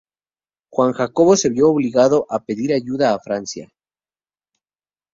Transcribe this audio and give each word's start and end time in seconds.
Juan 0.71 0.93
Jacobo 0.95 1.37
se 1.37 1.49
vio 1.51 1.69
obligado 1.69 2.25
a 2.31 2.39
pedir 2.39 2.73
ayuda 2.73 3.13
a 3.13 3.19
Francia. 3.19 3.71